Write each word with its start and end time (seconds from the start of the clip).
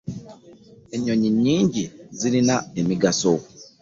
Ennyonyi 0.95 1.29
nyingi 1.43 1.83
zirina 2.17 2.55
emigaso. 2.79 3.33